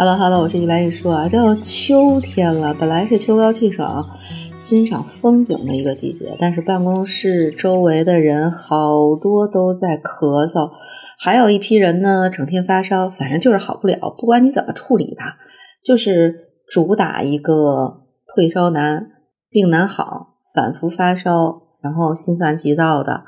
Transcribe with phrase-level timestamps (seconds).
[0.00, 4.08] Hello Hello，我是一来一说啊，这要秋天了，本来是秋高气爽、
[4.56, 10.70] 欣赏风景的一个季节，但是办公室周围的人好多都在咳嗽，
[11.18, 13.98] 还有一批人呢整天发烧，反正就是好不了。
[14.16, 15.36] 不管你怎么处理吧，
[15.84, 16.32] 就是
[16.68, 19.04] 主打一个退烧难、
[19.50, 23.24] 病难好、反复发烧，然后心烦急躁的，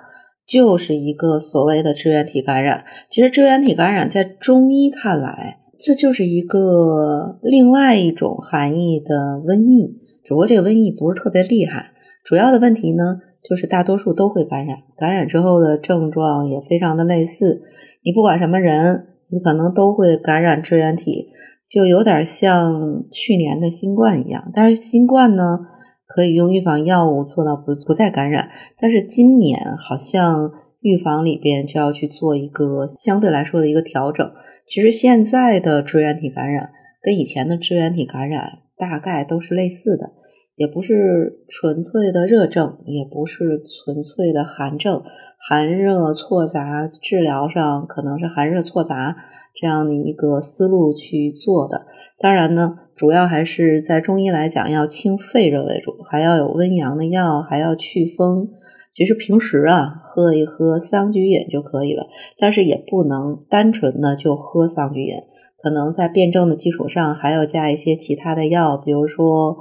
[0.47, 2.85] 就是一个所谓的支原体感染。
[3.11, 5.57] 其实支原体感染在中医看来。
[5.83, 11.93] 这就是一个另外一种含义的瘟疫，只不过这个瘟疫不是特别厉害。
[12.25, 17.63] 主要的问题呢，就是大多数都会感染，感染之后的症状也非常的类似。
[18.05, 21.29] 你不管什么人，你可能都会感染支原体，
[21.69, 24.51] 就有点像去年的新冠一样。
[24.55, 25.61] 但是新冠呢，
[26.07, 30.53] 可以用预防药物做到不不再感染，但是今年好像。
[30.81, 34.31] 预防里边就要去做一个相对来说的一个调整。
[34.67, 36.71] 其实现在的支原体感染
[37.03, 40.13] 跟以前的支原体感染大概都是类似的，
[40.57, 45.03] 也不是纯粹的热症，也不是纯粹的寒症，
[45.39, 49.17] 寒热错杂治疗上可能是寒热错杂
[49.61, 51.87] 这样的一个思路去做的。
[52.19, 58.51] 当然呢，主要还是在中医来讲要清肺热为主，还要有温阳的药，还要祛风。
[58.93, 62.07] 其实平时啊，喝一喝桑菊饮就可以了，
[62.39, 65.15] 但是也不能单纯的就喝桑菊饮，
[65.63, 69.59] 可能在辩证的基础上还要加一些其他的药，比如说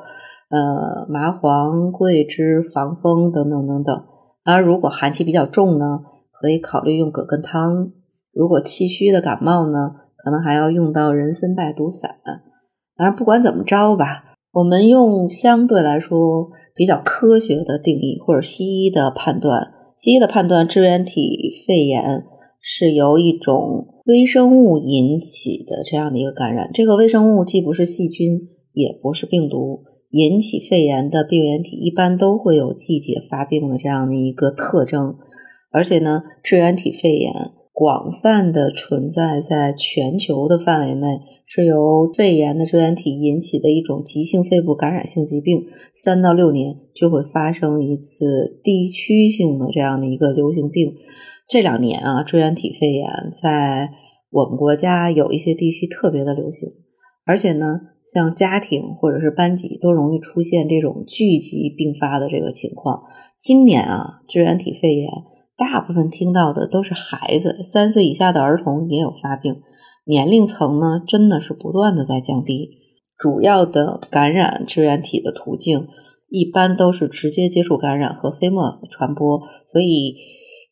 [0.49, 4.03] 呃麻黄、桂枝、防风等等等等。
[4.43, 5.99] 而如果寒气比较重呢，
[6.31, 7.91] 可以考虑用葛根汤；
[8.33, 12.17] 如果气虚的感冒呢，可能还要用到人参败毒散。
[12.97, 14.28] 当然，不管怎么着吧。
[14.51, 22.23] 我们用相对来说比较科学的定义，或者西医的判断，西医的判断，支原体肺炎
[22.59, 26.71] 是由一种微生物引起的这样的一个感染。
[26.73, 35.15] 这个微生物既不是细菌，也不是病毒，引起肺炎的病原体一般都会有季节发病的这样的一个特征，
[35.71, 37.31] 而且呢，支原体肺炎。
[37.79, 45.63] 广泛的存在在全球的范围内，是由肺炎的支原体引起的一种急性肺部感染性疾病。
[45.93, 50.91] 三到六年就会发生一次地区性的这样的一个流行病。
[51.47, 53.07] 这两年啊，支原体肺炎
[53.41, 53.91] 在
[54.29, 56.67] 我们国家有一些地区特别的流行，
[57.25, 57.79] 而且呢，
[58.13, 63.03] 像家庭或者是班级都容易出现这种聚集并发的这个情况。
[63.37, 65.09] 今年啊，支原体肺炎。
[65.59, 69.61] 大部分听到的都是孩子，三岁以下的儿童也有发病，
[70.05, 72.69] 年龄层呢真的是不断的在降低。
[73.17, 75.89] 主要的感染支原体的途径
[76.29, 80.15] 一般都是直接接触感染和飞沫传播，所以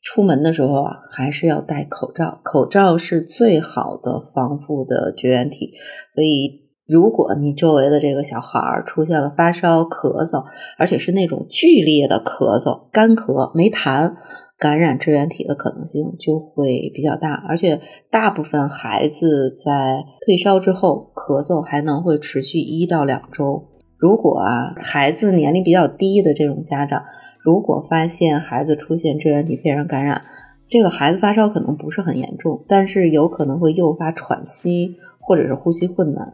[0.02, 5.74] 出门的时候啊还是要戴口罩，口罩是最好的防护的绝缘体。
[6.16, 10.46] 所以如果你周围的这个小孩出现了发烧、咳嗽，
[10.78, 14.14] 而且是那种剧烈的咳嗽、干咳没痰。
[14.60, 17.80] 感染支原体的可能性就会比较大，而且
[18.10, 23.66] 大部分孩子在退烧之后咳嗽还能会持续一到两周。
[23.98, 27.04] 如果啊孩子年龄比较低的这种家长，
[27.40, 30.24] 如果发现孩子出现支原体肺炎感染，
[30.68, 36.34] 这个孩子发烧可能不是很严重，但是有可能会诱发喘息或者是呼吸困难。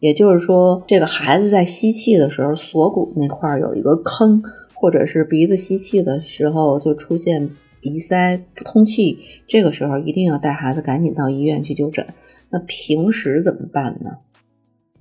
[0.00, 4.42] 也就是说，这个孩子在吸气的时候锁骨那块有一个坑。
[4.84, 12.06] 或者是鼻子吸气的时候就出现鼻塞不通气，这个时候一定要带孩子赶紧到医院去就诊。
[12.50, 14.18] 那平时怎么办呢？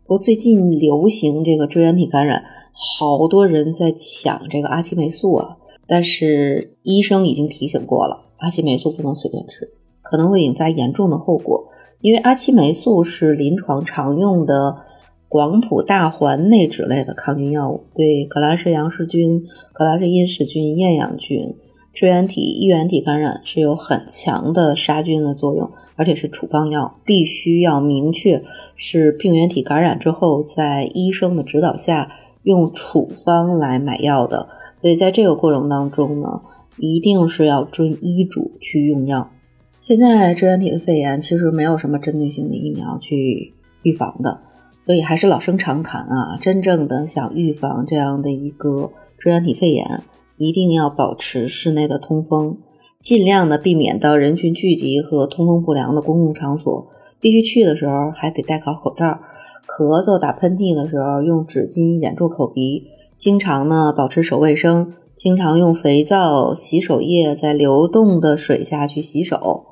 [0.05, 5.57] 不，最近流行这个支原体感染，好多人在抢这个阿奇霉素啊。
[5.85, 9.69] 但是医生已经提醒过了，阿奇霉素不能随便吃，
[10.01, 11.67] 可能会引发严重的后果。
[11.99, 14.77] 因为阿奇霉素是临床常用的。
[15.33, 21.55] 广谱大环内酯类的抗菌药物，对革兰氏阳氏菌、革兰氏阴氏菌、厌氧菌、
[21.91, 28.43] 支原体、衣原体感染是有很强的杀菌的作用，而且是处方药，必须要明确
[28.75, 32.11] 是病原体感染之后，在医生的指导下
[32.43, 34.49] 用处方来买药的。
[34.81, 36.43] 所以在这个过程当中呢，
[36.77, 39.31] 一定是要遵医嘱去用药。
[39.79, 44.41] 现在支原体的肺炎其实没有什么针对性的疫苗去预防的。
[44.85, 50.03] 所以还是老生常谈啊，真正的想预防这样的一个支原体肺炎，
[50.37, 52.57] 一定要保持室内的通风，
[53.01, 56.87] 尽量的避免到人群聚集和通风不良的公共场所。
[57.19, 59.19] 必须去的时候还得戴好口罩。
[59.65, 62.87] 咳嗽、打喷嚏的时候用纸巾掩住口鼻。
[63.15, 69.67] 经常呢保持手卫生，经常用肥皂、洗手液在流动的水下去洗手。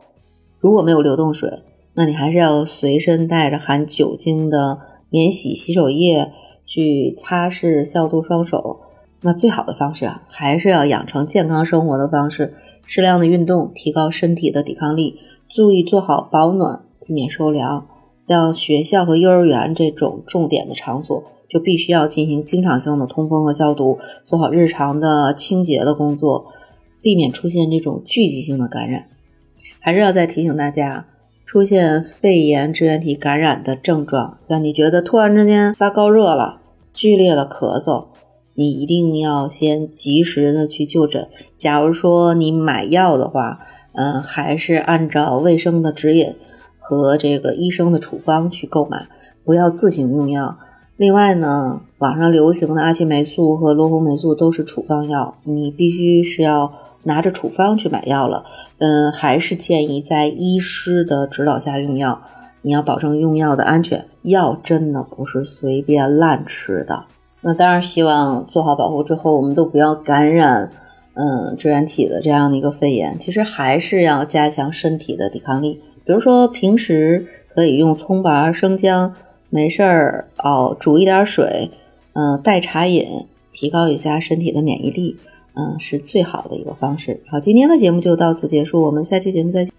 [0.61, 1.49] 如果没有流动水，
[1.93, 4.79] 那你还是要随身带着含酒精的
[5.11, 6.31] 免洗洗手液
[6.65, 8.79] 去擦拭消毒双手。
[9.21, 12.55] 那最好的方式啊，还是要养成健康生活的方式，
[12.87, 17.85] 适量的运动，提高身体的抵抗力，注意做好保暖，避免受凉。
[18.19, 26.45] 像学校和幼儿园这种重点的场所，就必须要进行经常性的通风和消毒，做好日常的清洁的工作，
[27.01, 29.05] 避免出现这种聚集性的感染。
[29.79, 31.07] 还是要再提醒大家，
[31.51, 36.61] 出现肺炎支原体感染的症状，像你觉得突然之间发高热了，
[36.93, 38.05] 剧烈的咳嗽，
[38.53, 41.27] 你一定要先及时的去就诊。
[41.57, 43.59] 假如说你买药的话，
[43.91, 46.35] 嗯，还是按照卫生的指引。
[46.79, 49.07] 和这个医生的处方去购买，
[49.43, 50.57] 不要自行用药。
[50.95, 56.71] 另外呢，网上流行的阿奇霉素和罗红霉素都是处方药，你必须是要
[57.03, 58.43] 拿着处方去买药了。
[58.79, 62.21] 嗯，还是建议在医师的指导下用药，
[62.61, 64.05] 你要保证用药的安全。
[64.23, 67.05] 药真的不是随便乱吃的。
[67.41, 70.69] 那当然，希望做好保护之后，我们都不要感染
[71.15, 73.17] 嗯支原体的这样的一个肺炎。
[73.17, 75.81] 其实还是要加强身体的抵抗力。
[76.05, 77.25] 比如说，平时
[77.55, 79.15] 可以用葱白、生姜，
[79.49, 81.71] 没事儿哦煮一点水，
[82.13, 85.17] 嗯，代茶饮，提高一下身体的免疫力，
[85.53, 87.21] 嗯，是最好的一个方式。
[87.27, 89.73] 好，今天的节目就到此结束，我们下期节目再见。